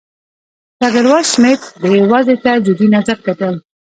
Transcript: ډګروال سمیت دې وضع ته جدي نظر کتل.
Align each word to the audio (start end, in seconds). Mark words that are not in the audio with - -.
ډګروال 0.79 1.23
سمیت 1.33 1.61
دې 1.81 1.91
وضع 2.11 2.35
ته 2.43 2.51
جدي 2.65 2.87
نظر 2.95 3.17
کتل. 3.27 3.53